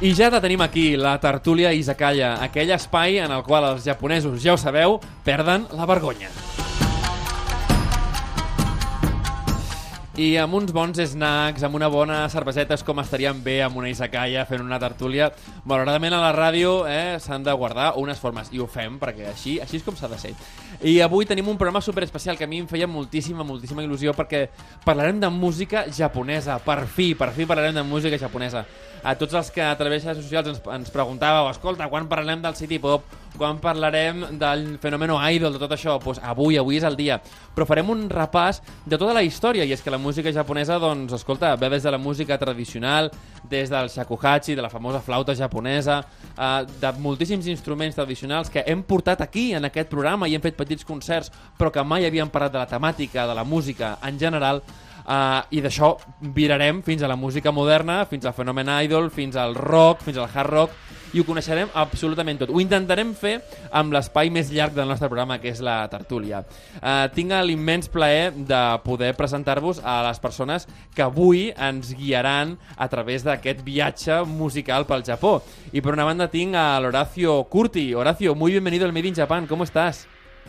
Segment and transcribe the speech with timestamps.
[0.00, 4.40] I ja la tenim aquí, la tertúlia Izakaya, aquell espai en el qual els japonesos,
[4.40, 4.96] ja ho sabeu,
[5.28, 6.32] perden la vergonya.
[10.20, 13.88] I amb uns bons snacks, amb una bona cerveseta, és com estaríem bé amb una
[13.88, 15.30] Izakaya fent una tertúlia.
[15.64, 19.54] Malauradament a la ràdio eh, s'han de guardar unes formes, i ho fem, perquè així,
[19.64, 20.34] així és com s'ha de ser.
[20.84, 24.12] I avui tenim un programa super especial que a mi em feia moltíssima, moltíssima il·lusió,
[24.18, 24.42] perquè
[24.84, 26.58] parlarem de música japonesa.
[26.68, 28.66] Per fi, per fi parlarem de música japonesa.
[29.00, 32.44] A tots els que a través de les socials ens, ens preguntàveu, escolta, quan parlarem
[32.44, 33.08] del City Pop?
[33.38, 35.96] Quan parlarem del fenomeno idol, de tot això?
[36.02, 37.20] Pues avui, avui és el dia.
[37.54, 41.14] Però farem un repàs de tota la història, i és que la música japonesa, doncs,
[41.16, 43.10] escolta, ve des de la música tradicional,
[43.48, 46.02] des del shakuhachi, de la famosa flauta japonesa,
[46.36, 50.58] eh, de moltíssims instruments tradicionals que hem portat aquí, en aquest programa, i hem fet
[50.58, 54.62] petits concerts, però que mai havíem parlat de la temàtica, de la música en general,
[55.10, 55.96] Uh, I d'això
[56.36, 60.28] virarem fins a la música moderna, fins al fenomen idol, fins al rock, fins al
[60.30, 60.76] hard rock,
[61.10, 62.52] i ho coneixerem absolutament tot.
[62.54, 63.40] Ho intentarem fer
[63.74, 66.44] amb l'espai més llarg del nostre programa, que és la tertúlia.
[66.78, 72.86] Uh, tinc l'immens plaer de poder presentar-vos a les persones que avui ens guiaran a
[72.92, 75.40] través d'aquest viatge musical pel Japó.
[75.74, 77.90] I per una banda tinc a l'Horacio Curti.
[77.94, 80.06] Horacio, muy bienvenido al Made in Japan, ¿cómo estás?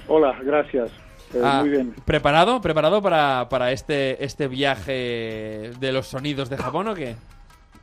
[0.08, 0.92] Hola, gracias.
[1.34, 1.94] Eh, Ah, muy bien.
[2.06, 2.60] ¿Preparado?
[2.62, 7.16] ¿Preparado para, para este, este viaje de los sonidos de Japón o qué?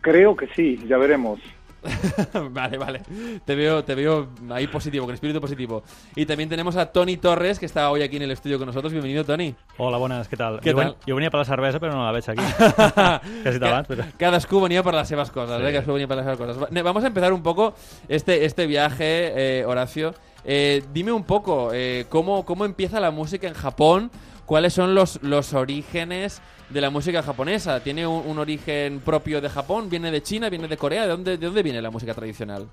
[0.01, 1.41] Creo que sí, ya veremos.
[2.51, 3.03] vale, vale.
[3.45, 5.85] Te veo, te veo ahí positivo, con espíritu positivo.
[6.17, 8.93] Y también tenemos a Tony Torres, que está hoy aquí en el estudio con nosotros.
[8.93, 9.55] Bienvenido, Tony.
[9.77, 10.59] Hola, bones, què tal?
[10.59, 10.75] Jo, tal?
[10.75, 12.43] ven- jo venia per la cervesa, però no la veig aquí.
[13.45, 14.05] Quasi abans, però...
[14.19, 15.67] Cadascú venía por las sebas cosas, Sí.
[15.77, 15.81] ¿eh?
[15.87, 16.59] Venía por las cosas.
[16.83, 17.75] Vamos a empezar un poco
[18.09, 20.15] este, este viaje, eh, Horacio.
[20.51, 24.11] Eh, dime un poco, eh, ¿cómo, ¿cómo empieza la música en Japón?
[24.47, 27.85] ¿Cuáles son los, los orígenes de la música japonesa?
[27.85, 29.91] ¿Tiene un, un origen propio de Japón?
[29.91, 30.49] ¿Viene de China?
[30.49, 31.03] ¿Viene de Corea?
[31.03, 32.67] ¿De dónde, de dónde viene la música tradicional?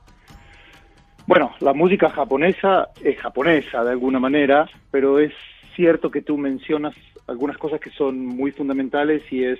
[1.27, 5.33] Bueno, la música japonesa es japonesa de alguna manera, pero es
[5.75, 6.95] cierto que tú mencionas
[7.27, 9.59] algunas cosas que son muy fundamentales y es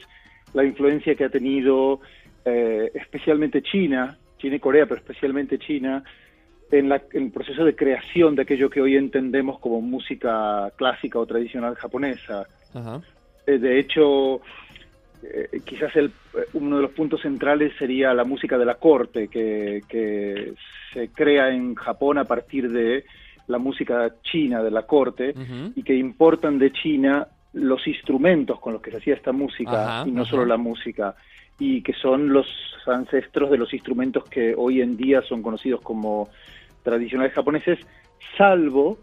[0.53, 1.99] la influencia que ha tenido
[2.45, 6.01] eh, especialmente China, China y Corea, pero especialmente China,
[6.71, 11.19] en, la- en el proceso de creación de aquello que hoy entendemos como música clásica
[11.19, 12.45] o tradicional japonesa.
[12.73, 13.01] Ajá.
[13.47, 14.41] Eh, de hecho,
[15.23, 19.27] eh, quizás el, eh, uno de los puntos centrales sería la música de la corte,
[19.27, 20.53] que, que
[20.93, 23.05] se crea en Japón a partir de
[23.47, 25.35] la música china de la corte
[25.75, 30.07] y que importan de China los instrumentos con los que se hacía esta música Ajá,
[30.09, 30.31] y no ajá.
[30.31, 31.15] solo la música
[31.59, 32.47] y que son los
[32.88, 36.29] ancestros de los instrumentos que hoy en día son conocidos como
[36.83, 37.79] tradicionales japoneses,
[38.38, 38.99] salvo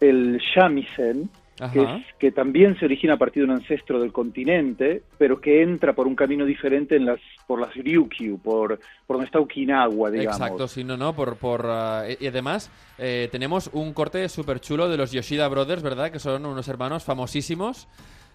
[0.00, 1.28] el shamisen,
[1.72, 5.60] que, es, que también se origina a partir de un ancestro del continente, pero que
[5.60, 10.10] entra por un camino diferente en las, por las Ryukyu, por, por donde está Okinawa,
[10.10, 10.40] digamos.
[10.40, 14.88] Exacto, sí, no, no, por, por, ah, y además eh, tenemos un corte súper chulo
[14.88, 16.12] de los Yoshida Brothers, ¿verdad?
[16.12, 17.88] Que son unos hermanos famosísimos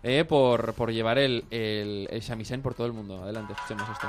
[0.03, 3.23] eh, por, por llevar el, el, el shamisen por todo el mundo.
[3.23, 4.07] Adelante, escuchemos esto.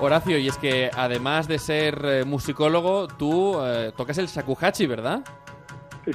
[0.00, 5.20] Horacio, y es que además de ser eh, musicólogo, tú eh, tocas el shakuhachi, ¿verdad?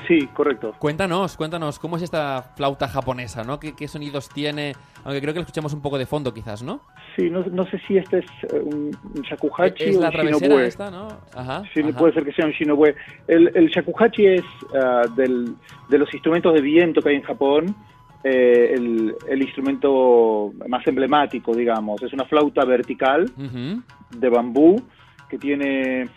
[0.07, 0.75] Sí, correcto.
[0.77, 3.59] Cuéntanos, cuéntanos, ¿cómo es esta flauta japonesa, no?
[3.59, 4.73] ¿Qué, qué sonidos tiene?
[5.03, 6.81] Aunque creo que lo escuchamos un poco de fondo, quizás, ¿no?
[7.15, 8.91] Sí, no, no sé si este es eh, un,
[9.23, 10.67] shakuhachi es o la un shinobue.
[10.67, 11.07] esta, ¿no?
[11.35, 11.63] Ajá.
[11.73, 11.97] Sí, ajá.
[11.97, 12.95] puede ser que sea un shinobue.
[13.27, 14.43] El, el shakuhachi es
[14.75, 15.55] ah, del,
[15.89, 17.75] de los instrumentos de viento que hay en Japón,
[18.23, 22.01] eh, el, el instrumento más emblemático, digamos.
[22.03, 23.81] Es una flauta vertical Ujú.
[24.17, 24.81] de bambú
[25.29, 26.09] que tiene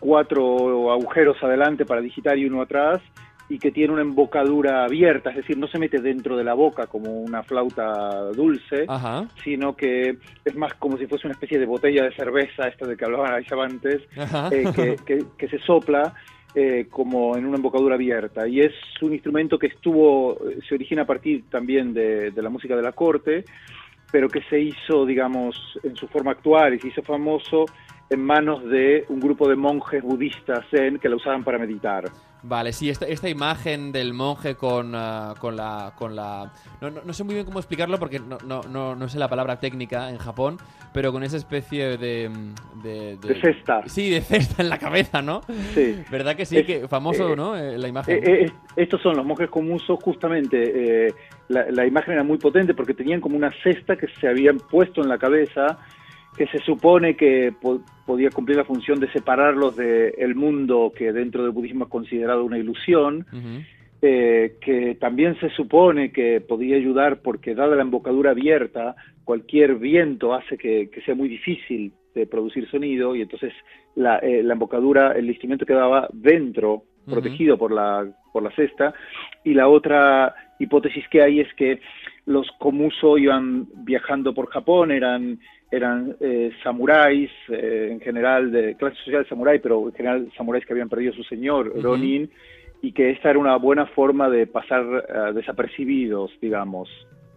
[0.00, 3.00] cuatro agujeros adelante para digitar y uno atrás
[3.48, 6.86] y que tiene una embocadura abierta, es decir, no se mete dentro de la boca
[6.86, 9.28] como una flauta dulce, Ajá.
[9.42, 12.96] sino que es más como si fuese una especie de botella de cerveza, esta de
[12.96, 14.02] que hablaban antes,
[14.50, 16.14] eh, que, que- que se sopla
[16.54, 18.48] eh, como en una embocadura abierta.
[18.48, 22.74] Y es un instrumento que estuvo, se origina a partir también de, de la música
[22.76, 23.44] de la corte,
[24.10, 27.66] pero que se hizo, digamos, en su forma actual y se hizo famoso
[28.10, 32.04] en manos de un grupo de monjes budistas zen que la usaban para meditar.
[32.46, 35.94] Vale, sí, esta, esta imagen del monje con, ah, con la...
[35.96, 36.52] Con la
[36.82, 39.58] no, no, no sé muy bien cómo explicarlo porque no, no, no, sé la palabra
[39.58, 40.58] técnica en Japón,
[40.92, 42.30] pero con esa especie de...
[42.82, 43.80] De, De cesta.
[43.86, 45.40] Sí, de cesta en la cabeza, ¿no?
[45.72, 46.02] Sí.
[46.10, 46.58] ¿Verdad que sí?
[46.58, 47.56] Es- que famoso, eh, ¿no?
[47.56, 48.18] Eh, la imagen.
[48.18, 51.06] Eh, eh, estos son los monjes comusos, justamente.
[51.06, 51.14] eh,
[51.48, 55.02] la, la imagen era muy potente porque tenían como una cesta que se habían puesto
[55.02, 55.78] en la cabeza
[56.36, 61.42] que se supone que po- podía cumplir la función de separarlos del mundo que dentro
[61.42, 63.24] del budismo es considerado una ilusión,
[64.02, 68.94] eh, que también se supone que podía ayudar porque dada la embocadura abierta,
[69.24, 73.52] cualquier viento hace que, que sea muy difícil de producir sonido y entonces
[73.94, 78.94] la, eh, la embocadura, el instrumento quedaba dentro, Protegido por la, por la cesta,
[79.44, 81.80] y la otra hipótesis que hay es que
[82.26, 85.38] los komuso iban viajando por Japón, eran
[85.70, 90.64] eran eh, samuráis, eh, en general de clase social de samurái, pero en general samuráis
[90.64, 91.82] que habían perdido a su señor, Ujú.
[91.82, 92.30] Ronin,
[92.80, 96.88] y que esta era una buena forma de pasar eh, desapercibidos, digamos.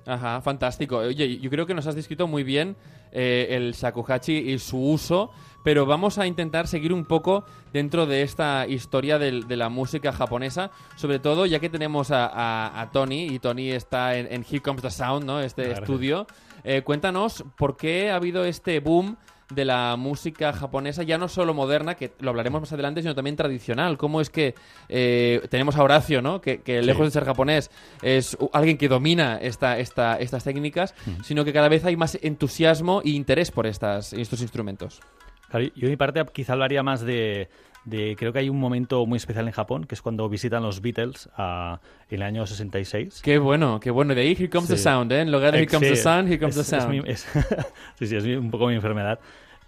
[0.06, 1.00] Ajá, fantástico.
[1.00, 2.76] Oye, yo creo que nos has descrito muy bien
[3.12, 5.32] eh, el shakuhachi y su uso,
[5.68, 7.44] pero vamos a intentar seguir un poco
[7.74, 12.80] dentro de esta historia de, la música japonesa, sobre todo ya que tenemos a, a-
[12.82, 15.42] a Tony, y Tony está en, en Here Comes the Sound, ¿no?
[15.42, 15.82] Este Claro.
[15.82, 16.28] estudio.
[16.64, 19.18] Eh, cuéntanos por qué ha habido este boom
[19.54, 23.36] de la música japonesa, ya no solo moderna, que lo hablaremos más adelante, sino también
[23.36, 23.98] tradicional.
[23.98, 24.56] ¿Cómo es que
[24.88, 26.40] eh, tenemos a Horacio, ¿no?
[26.40, 27.72] que, que lejos de ser japonés
[28.02, 33.02] es alguien que domina esta, esta, estas técnicas, sino que cada vez hay más entusiasmo
[33.04, 35.02] e interés por estas, estos instrumentos?
[35.50, 37.50] Claro, yo mi parte quizá hablaría más de,
[37.86, 40.82] de- Creo que hay un momento muy especial en Japón, que es cuando visitan los
[40.82, 41.80] Beatles ah,
[42.10, 43.22] en el año 66.
[43.24, 44.14] Qué bueno, qué bueno.
[44.14, 44.84] De ahí Here Comes the Sí.
[44.84, 45.22] Sound, ¿eh?
[45.22, 46.94] En lugar de Here Comes sí, the Sun, Here Comes es- the es Sound.
[47.04, 47.28] mi- es-
[48.00, 49.20] sí, sí, es un poco mi enfermedad.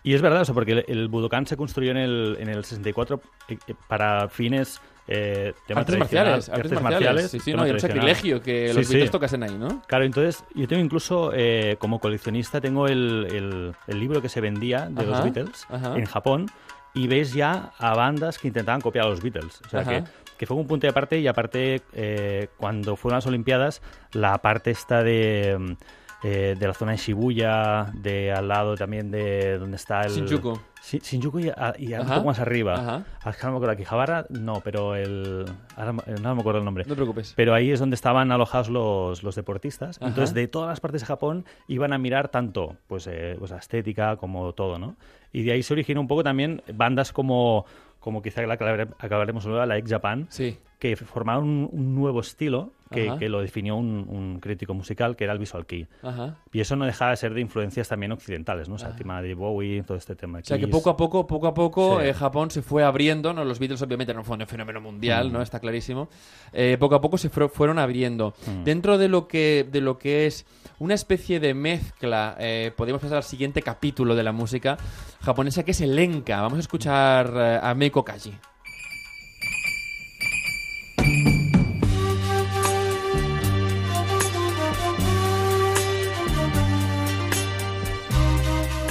[0.03, 2.63] Y es verdad, o sea, porque el, el Budokan se construyó en el, en el
[2.63, 4.81] 64 eh, eh, para fines...
[5.11, 7.31] Eh, tema Artes marciales, artes marciales.
[7.31, 8.87] Sí, sí, no, y un sacrilegio que Sí, los.
[8.89, 9.81] Beatles tocasen ahí, ¿no?
[9.87, 14.39] Claro, entonces yo tengo incluso, eh, como coleccionista, tengo el, el- el libro que se
[14.39, 15.95] vendía de los Beatles ajá.
[15.97, 16.45] en Japón
[16.93, 19.61] y ves ya a bandas que intentaban copiar a los Beatles.
[19.65, 20.03] O sea, que,
[20.37, 23.81] que fue un punto de aparte y aparte eh, cuando fueron las Olimpiadas,
[24.13, 25.75] la parte esta de,
[26.23, 30.11] eh, de la zona de Shibuya, de al lado también de donde está el...
[30.11, 30.59] Shinjuku.
[30.81, 32.73] Sí, Shinjuku y, a- y a- un poco más arriba.
[32.73, 33.03] ajá.
[33.43, 35.45] No me acuerdo, Akihabara no, pero el...
[35.75, 36.83] ahora no me acuerdo el nombre.
[36.85, 37.33] No te preocupes.
[37.35, 39.97] Pero ahí es donde estaban alojados los, los deportistas.
[39.97, 40.07] Ajá.
[40.07, 43.57] Entonces, de todas las partes de Japón iban a mirar tanto pues, eh, pues la
[43.57, 44.95] estética como todo, ¿no?
[45.31, 47.65] Y de ahí se originó un poco también bandas como,
[47.99, 50.57] como quizá la acabaremos luego, la Ex Japan, Sí.
[50.79, 55.25] Que formaron un, un nuevo estilo que, que lo definió un, un crítico musical, que
[55.25, 55.87] era el Visual Kei.
[56.01, 56.37] Ajá.
[56.51, 58.75] Y eso no dejaba de ser de influencias también occidentales, ¿no?
[58.75, 60.39] O sea, el tema de Bowie, todo este tema.
[60.39, 60.71] O sea que Kiss.
[60.71, 62.07] poco a poco, poco a poco, Sí.
[62.07, 63.43] eh, Japón se fue abriendo, ¿no?
[63.45, 65.33] Los Beatles obviamente no fue un fenómeno mundial, Mm.
[65.33, 65.41] ¿no?
[65.43, 66.09] Está clarísimo.
[66.51, 68.33] Eh, poco a poco se fueron abriendo.
[68.47, 68.63] Mm.
[68.63, 70.47] Dentro de lo que de lo que es
[70.79, 74.77] una especie de mezcla, eh, podemos pasar al siguiente capítulo de la música
[75.21, 76.41] japonesa que es el enka.
[76.41, 78.33] Vamos a escuchar eh, a Meiko Kaji.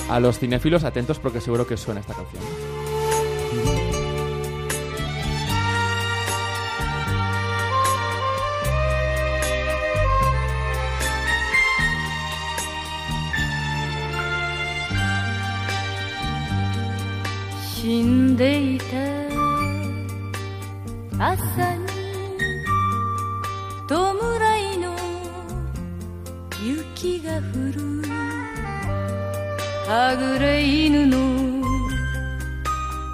[0.09, 2.44] A los cinéfilos atentos porque seguro que os suena esta canción.
[17.83, 18.85] "死んでいた
[21.19, 21.85] 朝に
[23.89, 24.13] 弔
[24.73, 24.95] いの
[26.63, 27.41] 雪が降
[27.73, 28.06] る
[29.88, 31.17] はぐれ犬の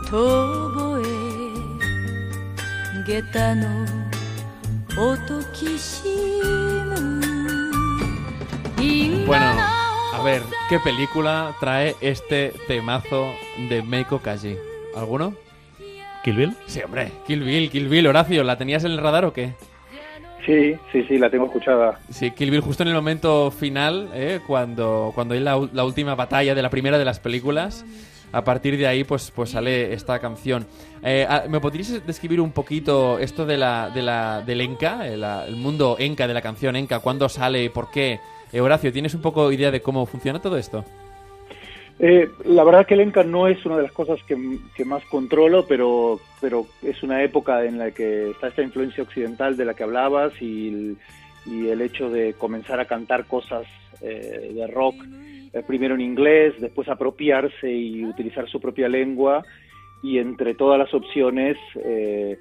[0.10, 1.02] 遠吠
[3.06, 3.86] え下駄の
[4.98, 6.04] 音きし
[6.86, 7.20] む
[9.26, 9.46] Bueno,
[10.14, 13.32] a ver, ¿qué película trae este temazo
[13.70, 14.58] de Meiko Kaji?
[14.96, 15.34] ¿Alguno?
[16.24, 16.58] ¿Kill Bill?
[16.66, 19.54] Sí, hombre, Kill Bill, Kill Bill, Horacio, ¿la tenías en el radar o qué?
[20.45, 21.99] Sí, sí, sí, la tengo escuchada.
[22.11, 24.41] Sí, Kill Bill justo en el momento final, ¿eh?
[24.47, 27.85] cuando, cuando hay la, última batalla de la primera de las películas.
[28.33, 30.67] A partir de ahí, pues, pues sale esta canción.
[31.05, 35.55] Eh, ah, ¿Me podrías describir un poquito esto de la, de la, del Enka, el,
[35.55, 36.99] mundo Enka de la canción Enka?
[36.99, 37.71] ¿Cuándo sale?
[37.71, 38.19] ¿Por qué?
[38.53, 40.85] Eh, Horacio, ¿tienes un poco idea de cómo funciona todo esto?
[42.01, 44.37] Eh, la verdad que el Enka no es una de las cosas que,
[44.75, 49.57] que más controlo, pero, pero es una época en la que está esta influencia occidental
[49.57, 50.97] de la que hablabas y el,
[51.47, 53.67] y el hecho de comenzar a cantar cosas
[54.01, 54.97] eh, de rock,
[55.53, 59.45] eh, primero en inglés, después apropiarse y utilizar su propia lengua,
[60.03, 62.37] y entre todas las opciones eh,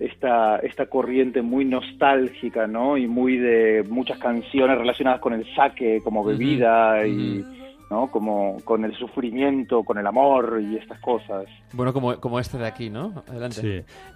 [0.00, 2.96] esta, esta corriente muy nostálgica, ¿no?
[2.96, 7.44] Y muy de muchas canciones relacionadas con el sake como bebida y.
[7.90, 8.10] ¿no?
[8.10, 11.44] Como con el sufrimiento, con el amor y estas cosas.
[11.72, 13.22] Bueno, como, como este de aquí, ¿no?
[13.28, 13.60] Adelante.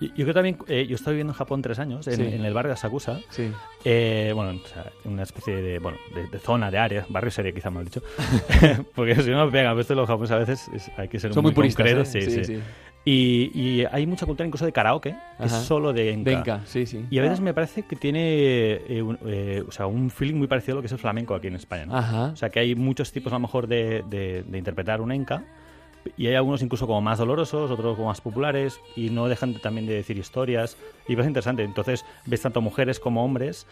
[0.01, 0.07] Sí.
[0.07, 2.23] Yo, yo creo también, eh, yo estoy viviendo en Japón tres años, en, Sí.
[2.23, 3.21] en el barrio de Asakusa.
[3.31, 3.51] Sí.
[3.85, 7.53] Eh, bueno, o sea, una especie de, bueno, de, de zona, de área, barrio sería
[7.53, 8.03] quizá mal dicho.
[8.95, 11.53] Porque si no pero esto los japoneses a veces es- hay que ser Son muy
[11.53, 12.23] puristas, concretos, ¿eh?
[12.23, 12.63] sí, Sí, sí.
[13.05, 16.15] Y, y hay mucha cultura incluso de karaoke, que es solo de.
[16.19, 17.07] Venga, sí, sí.
[17.09, 18.21] Y a veces me parece que tiene
[18.87, 21.35] eh, un, eh, o sea, un feeling muy parecido a lo que es el flamenco
[21.35, 21.87] aquí en España.
[21.87, 21.97] ¿no?
[21.97, 22.25] Ajá.
[22.27, 25.43] O sea, que hay muchos tipos a lo mejor de, de- de interpretar un enka
[26.17, 29.61] y hay algunos incluso como más dolorosos, otros como más populares y no dejan de-
[29.61, 30.77] también de decir historias
[31.07, 31.63] y parece interesante.
[31.65, 33.67] Entonces ves tanto mujeres como hombres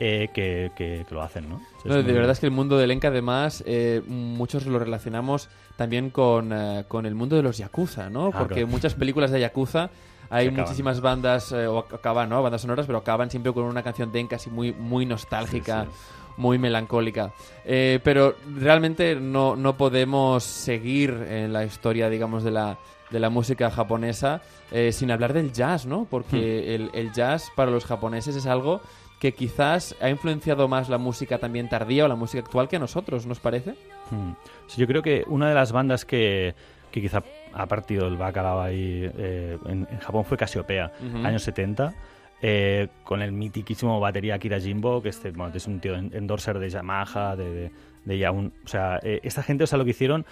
[0.00, 1.60] eh, que, que- que lo hacen, ¿no?
[1.84, 6.10] De muy- verdad es que el mundo del Enka, además, eh, muchos lo relacionamos también
[6.10, 8.26] con, eh, con el mundo de los Yakuza, ¿no?
[8.34, 8.68] Ah, Porque claro.
[8.68, 9.90] muchas películas de Yakuza
[10.30, 12.42] hay muchísimas bandas, eh, o acaban, ¿no?
[12.42, 15.84] Bandas sonoras, pero acaban siempre con una canción de Enka así muy, muy nostálgica.
[15.84, 15.90] Sí,
[16.36, 17.32] Muy melancólica.
[17.66, 22.78] Eh, pero realmente no, no podemos seguir en la historia, digamos, de la,
[23.10, 24.40] de la música japonesa
[24.70, 26.06] eh, sin hablar del jazz, ¿no?
[26.08, 28.80] Porque el, el jazz para los japoneses es algo
[29.20, 32.78] que quizás ha influenciado más la música también tardía o la música actual que a
[32.80, 33.72] nosotros, ¿nos parece?
[34.10, 34.32] Mm.
[34.66, 36.54] Sí, yo creo que una de las bandas que,
[36.90, 37.22] que quizá
[37.52, 41.18] ha partido el bacalao ahí eh, en, en Japón fue Casiopea, Ujú.
[41.26, 41.94] años 70,
[42.42, 46.58] eh, con el mitiquísimo batería Akira Jimbo, que este, bueno, es un tío en- endorser
[46.58, 47.70] de Yamaha, de, de,
[48.06, 48.52] de Yaun.
[48.64, 50.24] O sea, eh, esta gente, o sea, lo que hicieron,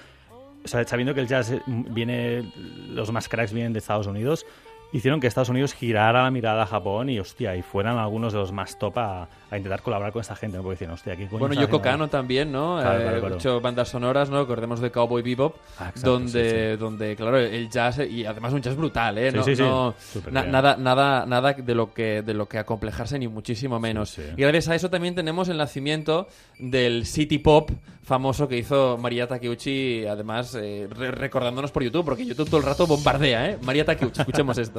[0.64, 2.50] o sea, sabiendo que el jazz eh, viene,
[2.88, 4.46] los más cracks vienen de Estados Unidos,
[4.92, 8.38] hicieron que Estados Unidos girara la mirada a Japón y, hostia, y fueran algunos de
[8.38, 10.62] los más top a, a intentar colaborar con esta gente, ¿no?
[10.62, 11.82] Porque decían, hostia, ¿qué coño Bueno, Yoko?
[11.82, 12.78] Kano también, ¿no?
[12.80, 14.40] Claro, Eh, claro, hecho bandas sonoras, ¿no?
[14.40, 18.62] Recordemos de Cowboy Bebop, Ah, exacto, donde, sí, donde, claro, el jazz, y además un
[18.62, 19.30] jazz brutal, ¿eh?
[19.30, 19.62] Sí, no, sí, sí.
[19.62, 19.94] no-
[20.30, 24.18] na- nada, nada, nada de lo que de lo que acomplejarse, ni muchísimo menos.
[24.18, 26.28] Y gracias a eso también tenemos el nacimiento
[26.58, 27.70] del City Pop
[28.02, 32.64] famoso que hizo María Takeuchi, además eh, re- recordándonos por YouTube, porque YouTube todo el
[32.66, 33.58] rato bombardea, ¿eh?
[33.62, 34.77] María Takeuchi, escuchemos esto.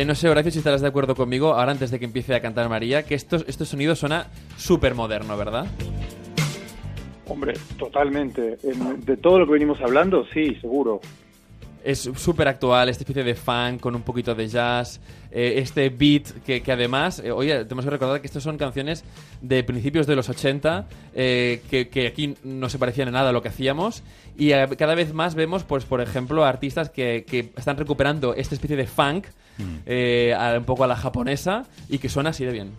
[0.00, 2.40] Eh, no sé, Horacio, si estarás de acuerdo conmigo, ahora antes de que empiece a
[2.40, 5.66] cantar María, que estos, este sonido suena súper moderno, ¿verdad?
[7.30, 8.58] Hombre, totalmente.
[8.64, 11.00] En- de todo lo que venimos hablando, sí, seguro.
[11.82, 16.24] Es súper actual, esta especie de funk con un poquito de jazz, eh, este beat
[16.44, 19.02] que, que además, eh, oye, tenemos que recordar que estas son canciones
[19.40, 23.32] de principios de los 80, eh, que, que aquí no se parecían en nada a
[23.32, 24.02] lo que hacíamos,
[24.36, 28.76] y cada vez más vemos, pues por ejemplo, artistas que, que están recuperando esta especie
[28.76, 29.24] de funk,
[29.86, 32.72] eh, a- un poco a la japonesa, y que suena así de bien.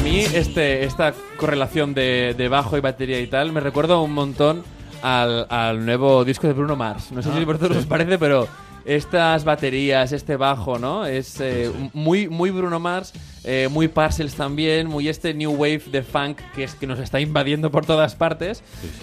[0.00, 4.14] A mí este, esta correlación de, de bajo y batería y tal me recuerda un
[4.14, 4.64] montón
[5.02, 7.12] al, al nuevo disco de Bruno Mars.
[7.12, 8.48] No sé si a vosotros os parece, pero
[8.84, 11.06] estas baterías, este bajo, ¿no?
[11.06, 13.12] Es eh, muy, muy Bruno Mars,
[13.44, 17.20] eh, muy Parcels también, muy este new wave de funk que, es, que nos está
[17.20, 18.62] invadiendo por todas partes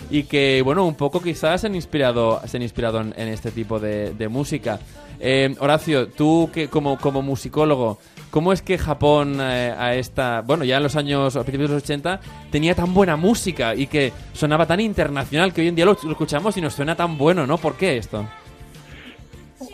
[0.10, 3.52] y que, bueno, un poco quizás se han inspirado, se han inspirado en, en este
[3.52, 4.80] tipo de, de música.
[5.20, 7.98] Eh, Horacio, tú que como, como musicólogo,
[8.30, 11.84] ¿cómo es que Japón a esta, bueno, ya en los años, a principios de los
[11.84, 12.20] 80,
[12.52, 16.12] tenía tan buena música y que sonaba tan internacional que hoy en día lo, lo
[16.12, 17.58] escuchamos y nos suena tan bueno, ¿no?
[17.58, 18.28] ¿Por qué esto?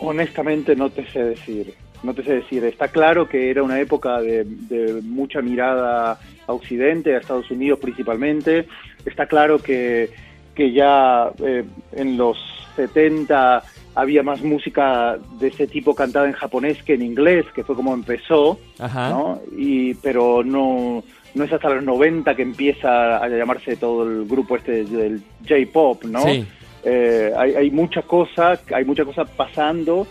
[0.00, 2.64] Honestamente no te sé decir, no te sé decir.
[2.64, 7.78] Está claro que era una época de, de mucha mirada a Occidente, a Estados Unidos
[7.80, 8.66] principalmente.
[9.04, 10.10] Está claro que,
[10.54, 12.36] que ya eh, en los
[12.76, 13.62] 70
[13.94, 17.94] había más música de ese tipo cantada en japonés que en inglés, que fue como
[17.94, 19.10] empezó, Ajá.
[19.10, 19.40] ¿no?
[19.56, 21.02] Y, pero no,
[21.34, 26.04] no es hasta los 90 que empieza a llamarse todo el grupo este del J-Pop,
[26.04, 26.22] ¿no?
[26.22, 26.44] Sí.
[26.84, 30.06] Eh, hay, hay mucha cosa, hay mucha cosa pasando,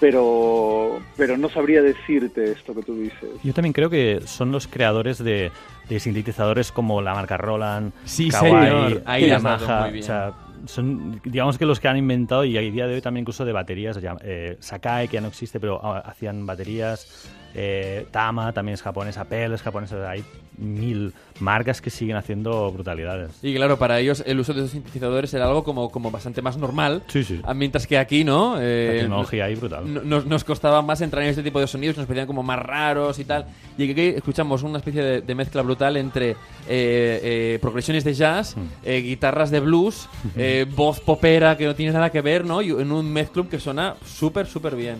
[0.00, 3.30] pero, pero no sabría decirte esto que tú dices.
[3.42, 5.50] Yo también creo que son los creadores de,
[5.88, 9.02] de sintetizadores como la marca Roland, Sí, Kawai.
[9.04, 9.82] Ahí Yamaha.
[9.82, 10.04] muy bien.
[10.04, 10.32] O sea,
[10.66, 13.52] son, digamos que los que han inventado y a día de hoy también incluso de
[13.52, 17.30] baterías, eh, Sakai, que ya no existe, pero ah, hacían baterías.
[17.54, 20.24] Eh, Tama también es japonesa, Pel es japonesa, hay
[20.56, 23.32] mil marcas que siguen haciendo brutalidades.
[23.42, 26.56] Y claro, para ellos el uso de esos sintetizadores era algo como, como bastante más
[26.56, 27.02] normal.
[27.08, 27.40] Sí, sí.
[27.56, 28.56] Mientras que aquí, ¿no?
[28.60, 29.92] Eh, La tecnología ahí brutal.
[29.92, 32.60] no- Nos, nos costaba más entrar en este tipo de sonidos, nos parecían como más
[32.60, 33.46] raros y tal.
[33.76, 36.36] Y aquí escuchamos una especie de, de mezcla brutal entre eh,
[36.68, 38.84] eh, progresiones de jazz, Mm.
[39.02, 42.62] guitarras de blues, eh, voz popera que no tiene nada que ver, ¿no?
[42.62, 44.98] Y en un mezclum que suena súper, súper bien.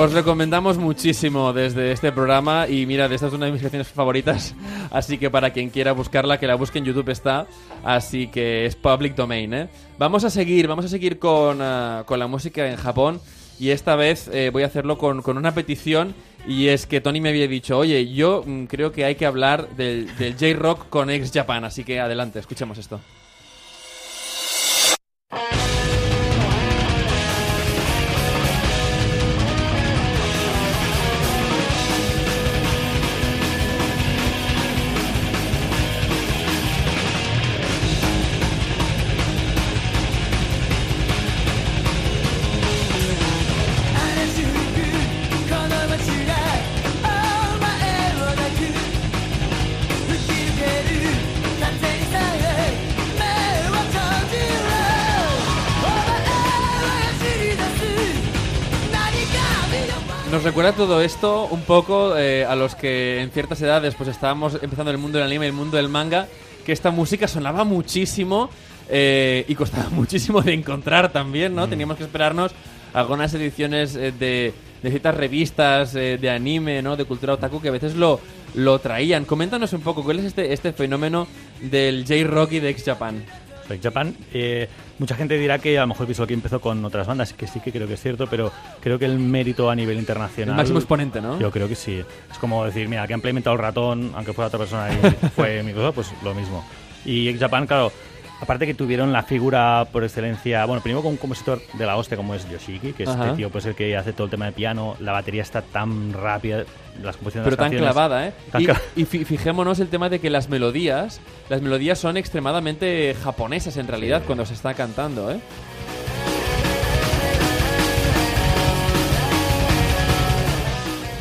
[0.00, 4.54] Os recomendamos muchísimo desde este programa y mira, esta es una de mis canciones favoritas,
[4.92, 7.48] así que para quien quiera buscarla, que la busque en YouTube está,
[7.82, 9.68] así que es public domain, ¿eh?
[9.98, 13.20] Vamos a seguir, vamos a seguir con, ah, con la música en Japón
[13.58, 16.14] y esta vez eh, voy a hacerlo con, con una petición
[16.46, 19.68] y es que Tony me había dicho, oye, yo mm, creo que hay que hablar
[19.70, 23.00] del, del J-Rock con ex Japan, así que adelante, escuchemos esto.
[60.68, 64.90] Recuerda todo esto un poco eh, a los que en ciertas edades pues estábamos empezando
[64.90, 66.28] el mundo del anime y el mundo del manga,
[66.66, 68.50] que esta música sonaba muchísimo
[68.90, 71.68] eh, y costaba muchísimo de encontrar también, ¿no?
[71.68, 72.52] Teníamos que esperarnos
[72.92, 76.96] algunas ediciones eh, de, de ciertas revistas eh, de anime, ¿no?
[76.96, 78.20] De cultura otaku que a veces lo,
[78.54, 79.24] lo traían.
[79.24, 81.26] Coméntanos un poco, ¿cuál es este, este fenómeno
[81.62, 83.24] del J-Rock y de X-Japan?
[83.68, 87.06] Like Japan, eh, mucha gente dirá que a lo mejor Visual Kei empezó con otras
[87.06, 89.98] bandas, que sí que creo que es cierto, pero creo que el mérito a nivel
[89.98, 90.54] internacional...
[90.54, 91.38] El máximo exponente, ¿no?
[91.38, 92.02] Yo creo que sí.
[92.30, 95.62] Es como decir, mira, que han implementado el ratón, aunque fuera otra persona y fue
[95.62, 96.64] Microsoft, pues lo mismo.
[97.04, 97.92] Y Japan, claro,
[98.40, 102.16] aparte que tuvieron la figura por excelencia, bueno, primero con un compositor de la hostia
[102.16, 103.24] como es Yoshiki, que es Ajá.
[103.26, 106.12] este tío pues el que hace todo el tema de piano, la batería está tan
[106.12, 106.64] rápida,
[107.02, 108.32] las composiciones Pero de las tan clavada, ¿eh?
[108.52, 112.16] tan Y, cla- y fi- fijémonos el tema de que las melodías, las melodías son
[112.16, 115.40] extremadamente japonesas en realidad cuando se está cantando, ¿eh?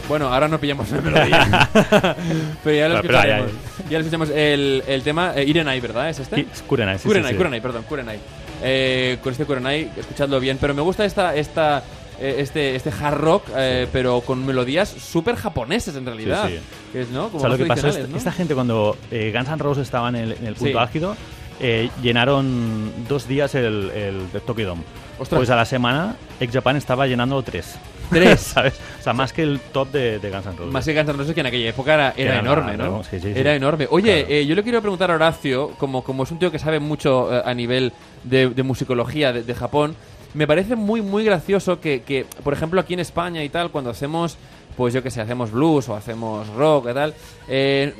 [0.07, 1.69] Bueno, ahora no pillamos la melodía.
[2.63, 3.51] pero ya lo Pero- pero ya- escucharemos.
[3.89, 4.29] Ya lo escuchamos.
[4.29, 6.09] El, el tema eh, Irenai, ¿verdad?
[6.09, 6.41] ¿Es este?
[6.51, 7.37] Es Kurenai, sí, Kurenai, sí.
[7.37, 8.19] Kurenai, perdón, Kurenai.
[8.63, 10.57] Eh, con este Kurenai, escuchadlo bien.
[10.59, 11.83] Pero me gusta esta, esta,
[12.19, 16.47] eh, este, este hard rock, eh, pero con melodías súper japonesas en realidad.
[16.47, 16.59] Sí, sí.
[16.93, 17.25] Que es, ¿no?
[17.29, 18.17] Como O sea, lo más que pasó es tradicionales, ¿no?
[18.17, 20.77] esta gente cuando eh, Guns N' Roses estaban en el, en el punto Sí.
[20.77, 21.15] álgido,
[21.59, 24.83] eh, llenaron dos días el, el, el Tokyo Dome.
[25.19, 25.37] Ostras.
[25.39, 27.75] Pues a la semana, X Japan estaba llenando tres.
[28.09, 28.39] Tres.
[28.53, 28.73] ¿Sabes?
[28.99, 30.73] O sea, más que el top de, de Guns N' Roses.
[30.73, 32.97] Más que Guns N' Roses, que en aquella época era, era Era enorme, nada, ¿no?
[32.97, 33.03] ¿no?
[33.03, 33.39] Sí, sí, sí.
[33.39, 33.87] Era enorme.
[33.89, 34.33] Oye, Claro.
[34.35, 37.33] eh, yo le quiero preguntar a Horacio, como, como es un tío que sabe mucho
[37.35, 37.93] eh, a nivel
[38.23, 39.95] de, de musicología de, de Japón,
[40.33, 43.89] me parece muy, muy gracioso que, que, por ejemplo, aquí en España y tal, cuando
[43.89, 44.37] hacemos,
[44.75, 47.13] pues yo que sé, hacemos blues o hacemos rock y tal,
[47.47, 47.93] eh,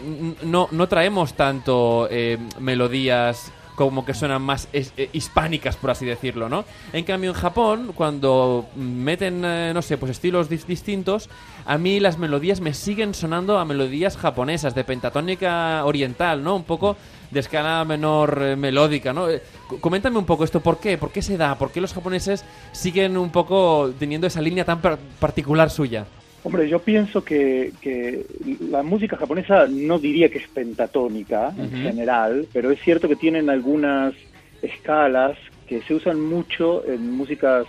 [0.44, 6.04] no, no traemos tanto eh, melodías como que suenan más es- eh, hispánicas, por así
[6.04, 6.66] decirlo, ¿no?
[6.94, 11.30] En cambio, en Japón, cuando meten, eh, no sé, pues estilos dis- distintos,
[11.64, 16.56] a mí las melodías me siguen sonando a melodías japonesas, de pentatónica oriental, ¿no?
[16.56, 16.98] Un poco
[17.30, 19.30] de escala menor eh, melódica, ¿no?
[19.30, 19.44] Eh,
[19.80, 20.98] coméntame un poco esto, ¿por qué?
[20.98, 21.56] ¿Por qué se da?
[21.56, 26.08] ¿Por qué los japoneses siguen un poco teniendo esa línea tan par- particular suya?
[26.44, 28.26] Hombre, yo pienso que, que
[28.60, 31.76] la música japonesa no diría que es pentatónica en Ujú.
[31.78, 34.14] general, pero es cierto que tienen algunas
[34.62, 37.68] escalas que se usan mucho en músicas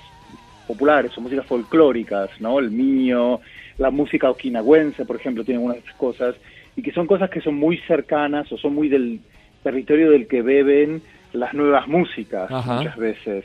[0.67, 2.59] populares o músicas folclóricas, ¿no?
[2.59, 3.41] El mío,
[3.79, 6.37] la música okinawense, por ejemplo, tiene algunas de estas cosas,
[6.77, 9.23] y que son cosas que son muy cercanas o son muy del
[9.63, 11.03] territorio del que beben
[11.33, 12.77] las nuevas músicas Ajá.
[12.77, 13.45] muchas veces.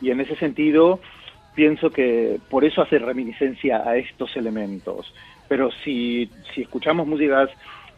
[0.00, 1.00] Y en ese sentido,
[1.54, 5.12] pienso que por eso hace reminiscencia a estos elementos.
[5.48, 7.50] Pero si, si escuchamos músicas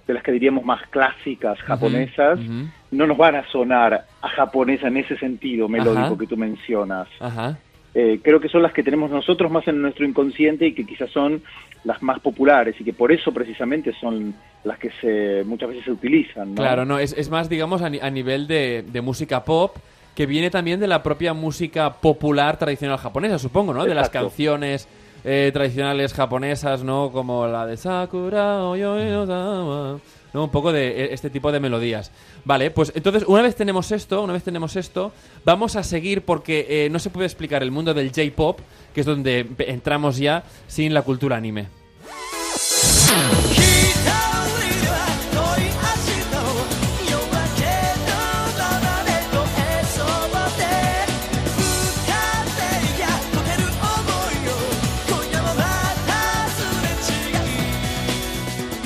[0.07, 2.69] de las que diríamos más clásicas japonesas, ujú.
[2.93, 6.19] no nos van a sonar a japonesa en ese sentido melódico Ajá.
[6.19, 7.09] que tú mencionas.
[7.21, 7.59] Ajá.
[7.95, 11.11] Eh, creo que son las que tenemos nosotros más en nuestro inconsciente y que quizás
[11.11, 11.43] son
[11.85, 15.93] las más populares y que por eso precisamente son las que se muchas veces se
[15.93, 16.51] utilizan.
[16.51, 16.57] ¿no?
[16.57, 19.77] Claro, no, es, es más, digamos, a, ni- a nivel de, de música pop,
[20.17, 23.85] que viene también de la propia música popular tradicional japonesa, supongo, ¿no?
[23.85, 24.89] De las canciones
[25.23, 27.13] eh, tradicionales japonesas, ¿no?
[27.13, 30.01] Como la de Sakura Oyoi no.
[30.33, 32.11] Un poco de eh, este tipo de melodías.
[32.47, 35.13] Vale, pues entonces una vez tenemos esto, una vez tenemos esto,
[35.45, 38.61] vamos a seguir porque eh, no se puede explicar el mundo del J-pop,
[38.95, 41.67] que es donde entramos ya sin la cultura anime.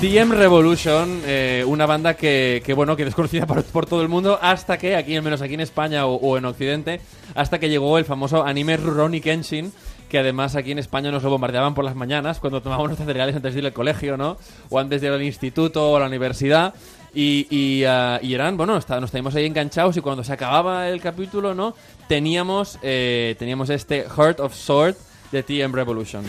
[0.01, 4.39] TM Revolution, eh, una banda que, que, bueno, que desconocida por, por todo el mundo
[4.41, 7.03] hasta que, aquí al menos aquí en España o, en Occidente,
[7.35, 9.71] hasta que llegó el famoso anime Rurouni Kenshin,
[10.09, 13.37] que además aquí en España nos lo bombardeaban por las mañanas cuando tomábamos nuestros cereales
[13.37, 14.39] antes de ir al colegio, ¿no?
[14.71, 16.73] O antes de ir al instituto o a la universidad.
[17.13, 21.75] Y, ah, eran, bueno, nos teníamos ahí enganchados y cuando se acababa el capítulo, ¿no?
[22.09, 24.97] Teníamos, eh, teníamos este Heart of Sword
[25.31, 26.25] de TM Revolution.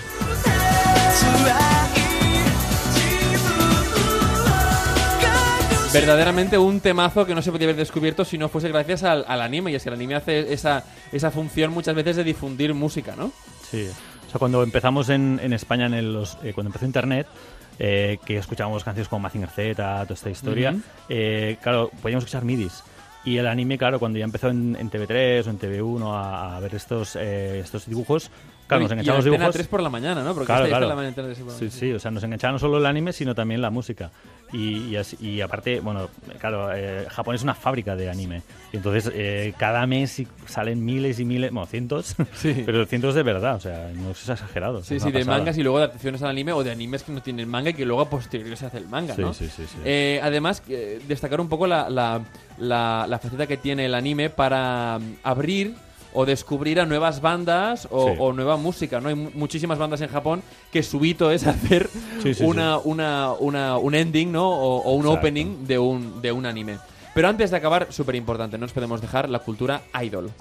[5.93, 9.41] verdaderamente un temazo que no se podía haber descubierto si no fuese gracias al, al
[9.41, 9.71] anime.
[9.71, 13.31] Y es que el anime hace esa, esa función muchas veces de difundir música, ¿no?
[13.69, 13.87] Sí.
[14.27, 17.27] O sea, cuando empezamos en, en España, en el- los, eh, cuando empezó Internet,
[17.79, 19.73] eh, que escuchábamos canciones como Mazinger Z,
[20.03, 20.75] toda esta historia,
[21.09, 22.83] eh, claro, podíamos escuchar midis.
[23.23, 26.59] Y el anime, claro, cuando ya empezó en, en TV3 o en TV1 a, a
[26.59, 28.31] ver estos, eh, estos dibujos,
[28.77, 29.53] claro, nos y enganchamos Antena dibujos.
[29.55, 30.33] 3 por la mañana, ¿no?
[30.33, 30.95] Porque Claro, esta claro.
[30.95, 31.71] la 3 por la Sí, mañana.
[31.71, 34.11] sí, o sea, nos enganchaba no solo el anime, sino también la música.
[34.53, 38.41] Y, y, así- y aparte, bueno, claro, eh, Japón es una fábrica de anime.
[38.73, 42.63] Y entonces, eh, cada mes salen miles y miles, bueno, cientos, Sí.
[42.65, 44.83] pero cientos de verdad, o sea, no es exagerado.
[44.83, 45.37] Sí, es sí, de pasada.
[45.37, 47.73] mangas y luego de adaptaciones al anime o de animes que no tienen manga y
[47.73, 49.33] que luego a posteriori se hace el manga, Sí, ¿no?
[49.33, 49.77] sí, sí, sí.
[49.85, 52.19] Eh, además, eh, destacar un poco la, la,
[52.57, 55.75] la, la faceta que tiene el anime para mm, abrir
[56.13, 58.15] o descubrir a nuevas bandas o, Sí.
[58.19, 59.09] o nueva música, ¿no?
[59.09, 61.89] Hay mu- muchísimas bandas en Japón que su hito es hacer
[62.23, 64.49] Sí, sí, una, Una, una- un ending, ¿no?
[64.49, 65.19] O, o un Exacto.
[65.19, 66.77] opening de un, de un anime.
[67.13, 70.31] Pero antes de acabar, súper importante, no nos podemos dejar la cultura idol.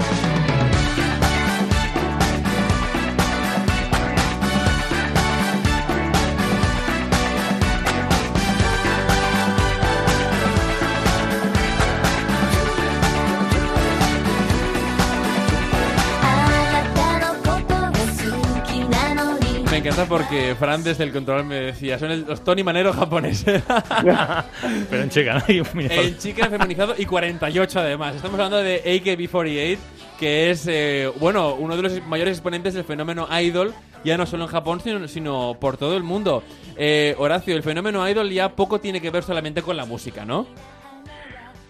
[19.90, 23.62] Encanta porque Fran desde el control me decía, son el- los Tony Manero japoneses.
[24.90, 25.80] Pero en chica, ¿no?
[25.80, 28.16] El chica feminizado y 48 además.
[28.16, 29.78] Estamos hablando de AKB48,
[30.18, 33.72] que es, eh, bueno, uno de los mayores exponentes del fenómeno idol,
[34.04, 36.42] ya no solo en Japón, sino, sino por todo el mundo.
[36.76, 40.46] Eh, Horacio, el fenómeno idol ya poco tiene que ver solamente con la música, ¿no?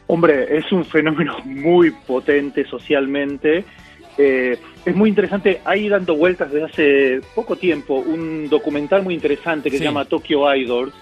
[0.09, 3.65] Hombre, es un fenómeno muy potente socialmente.
[4.19, 9.71] Eh, es muy interesante, hay dando vueltas desde hace poco tiempo un documental muy interesante
[9.71, 9.79] que Sí.
[9.79, 10.93] se llama Tokyo Idols.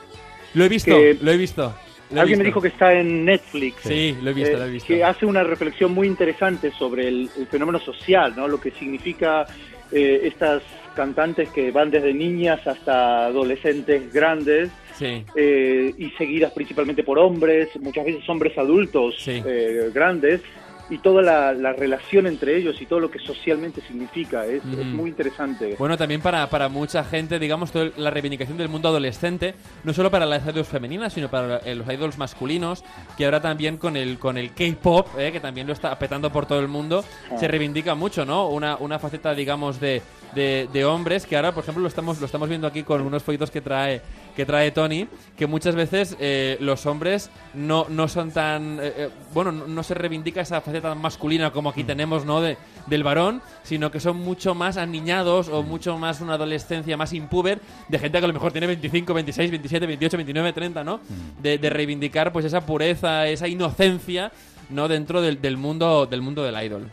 [0.54, 1.74] Lo he visto, Que- lo he visto.
[2.10, 3.76] lo Alguien me dijo que está en Netflix.
[3.82, 4.86] Sí, lo he visto, eh, lo he visto.
[4.88, 8.48] Que hace una reflexión muy interesante sobre el, el fenómeno social, ¿no?
[8.48, 9.46] Lo que significa
[9.92, 10.62] eh, estas
[10.94, 15.24] cantantes que van desde niñas hasta adolescentes grandes Sí.
[15.36, 19.40] eh, y seguidas principalmente por hombres, muchas veces hombres adultos Sí.
[19.46, 20.42] eh, grandes,
[20.90, 24.46] y toda la, la relación entre ellos y todo lo que socialmente significa.
[24.46, 25.76] Es, muy interesante.
[25.78, 30.10] Bueno, también para, para mucha gente, digamos, toda la reivindicación del mundo adolescente, no solo
[30.10, 32.84] para las idols femeninas, sino para eh, los idols masculinos,
[33.16, 36.46] que ahora también con el, con el K-pop, eh, que también lo está petando por
[36.46, 37.04] todo el mundo,
[37.38, 38.48] se reivindica mucho, ¿no?
[38.48, 40.02] Una, una faceta, digamos, de,
[40.34, 43.22] de, de hombres, que ahora, por ejemplo, lo estamos, lo estamos viendo aquí con unos
[43.22, 44.00] folletos que trae
[44.38, 48.78] que trae Tony, que muchas veces eh, los hombres no, no son tan...
[48.80, 52.40] eh, eh, bueno, no, no se reivindica esa faceta tan masculina como aquí tenemos, ¿no?
[52.40, 57.12] De, del varón, sino que son mucho más aniñados o mucho más una adolescencia más
[57.14, 61.00] impuber de gente que a lo mejor tiene 25, 26, 27, 28, 29, 30, ¿no?
[61.42, 64.30] De, de reivindicar pues esa pureza, esa inocencia,
[64.70, 64.86] ¿no?
[64.86, 66.88] Dentro del, del mundo del mundo del idol.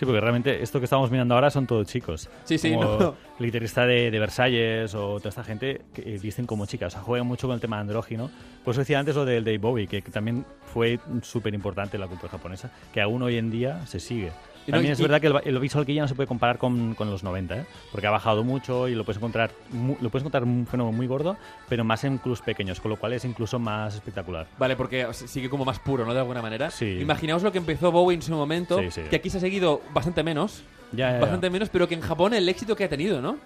[0.00, 2.30] Sí, porque realmente esto que estamos mirando ahora son todos chicos.
[2.44, 3.14] Sí, sí, Como no.
[3.38, 6.94] El guitarrista de, de Versalles o toda esta gente que eh, visten como chicas.
[6.94, 8.30] O sea, juegan mucho con el tema andrógino.
[8.64, 12.00] Por eso decía antes lo del Dave Bowie, que, que también fue súper importante en
[12.00, 14.32] la cultura japonesa, que aún hoy en día se sigue.
[14.70, 16.26] Y no, También y- es verdad que el, el visual que ya no se puede
[16.26, 17.64] comparar con, con los 90, ¿eh?
[17.92, 21.06] porque ha bajado mucho y lo puedes encontrar mu- lo puedes encontrar un fenómeno muy
[21.06, 21.36] gordo,
[21.68, 24.46] pero más en clubs pequeños, con lo cual es incluso más espectacular.
[24.58, 26.14] Vale, porque sigue como más puro, ¿no?
[26.14, 26.70] De alguna manera.
[26.70, 26.98] Sí.
[27.00, 29.02] Imaginaos lo que empezó Bowie en su momento, Sí, sí.
[29.10, 30.62] que aquí se ha seguido bastante menos.
[30.92, 31.20] Ya, ya, ya.
[31.20, 33.36] Bastante menos, pero que en Japón el éxito que ha tenido, ¿no?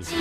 [0.00, 0.14] Sí,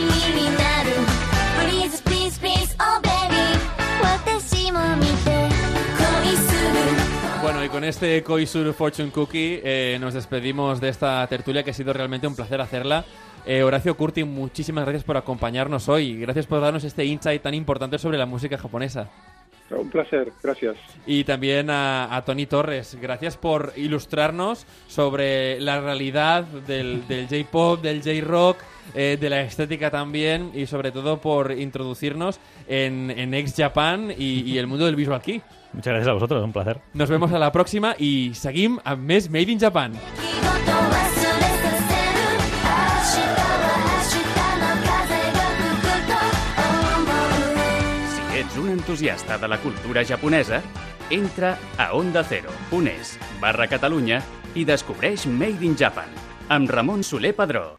[7.73, 12.27] con este Koisuru Fortune Cookie eh, nos despedimos de esta tertulia que ha sido realmente
[12.27, 13.03] un placer hacerla.
[13.47, 16.19] Eh, Horacio Curti, muchísimas gracias por acompañarnos hoy.
[16.19, 19.09] Gracias por darnos este insight tan importante sobre la música japonesa.
[19.71, 20.77] Un placer, gracias.
[21.07, 27.81] Y también a, a Tony Torres, gracias por ilustrarnos sobre la realidad del, del J-pop,
[27.81, 28.57] del J-rock,
[28.95, 34.41] eh, de la estética también y sobre todo por introducirnos en, en Ex Japan y,
[34.41, 35.41] y el mundo del visual aquí.
[35.73, 36.79] Muchas gracias a vosotros, un placer.
[36.93, 39.93] Nos vemos a la próxima y seguim a més Made in Japan.
[48.13, 50.61] Si ets un entusiasta de la cultura japonesa,
[51.09, 54.21] entra a onda0.es barra Catalunya
[54.53, 56.09] i descobreix Made in Japan
[56.49, 57.71] amb Ramon Soler Padró.